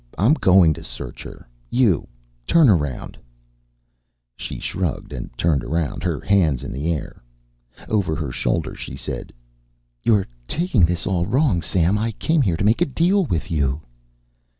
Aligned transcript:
I'm 0.17 0.33
going 0.33 0.73
to 0.73 0.83
search 0.83 1.21
her. 1.21 1.47
You! 1.69 2.07
Turn 2.47 2.69
around!" 2.69 3.19
She 4.35 4.57
shrugged 4.57 5.13
and 5.13 5.29
turned 5.37 5.63
around, 5.63 6.01
her 6.01 6.19
hands 6.19 6.63
in 6.63 6.71
the 6.71 6.91
air. 6.91 7.21
Over 7.87 8.15
her 8.15 8.31
shoulder, 8.31 8.73
she 8.73 8.95
said: 8.95 9.31
"You're 10.01 10.25
taking 10.47 10.85
this 10.87 11.05
all 11.05 11.27
wrong, 11.27 11.61
Sam. 11.61 11.99
I 11.99 12.13
came 12.13 12.41
here 12.41 12.57
to 12.57 12.65
make 12.65 12.81
a 12.81 12.85
deal 12.87 13.25
with 13.25 13.51
you." 13.51 13.81